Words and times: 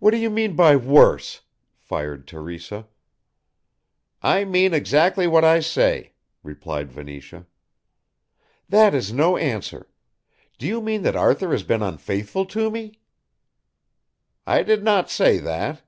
"What 0.00 0.10
do 0.10 0.18
you 0.18 0.28
mean 0.28 0.54
by 0.54 0.76
worse?" 0.76 1.40
fired 1.78 2.28
Teresa. 2.28 2.88
"I 4.22 4.44
mean 4.44 4.74
exactly 4.74 5.26
what 5.26 5.46
I 5.46 5.60
say," 5.60 6.12
replied 6.42 6.92
Venetia. 6.92 7.46
"That 8.68 8.94
is 8.94 9.14
no 9.14 9.38
answer. 9.38 9.88
Do 10.58 10.66
you 10.66 10.82
mean 10.82 11.00
that 11.04 11.16
Arthur 11.16 11.52
has 11.52 11.62
been 11.62 11.80
unfaithful 11.80 12.44
to 12.52 12.70
me?" 12.70 13.00
"I 14.46 14.62
did 14.62 14.84
not 14.84 15.08
say 15.10 15.38
that." 15.38 15.80